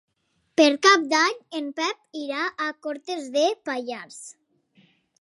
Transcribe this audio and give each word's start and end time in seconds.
Per 0.61 0.65
Cap 0.85 1.03
d'Any 1.11 1.35
en 1.59 1.69
Pep 1.81 2.19
irà 2.23 2.49
a 2.49 2.73
Cortes 2.89 3.31
de 3.39 3.47
Pallars. 3.71 4.23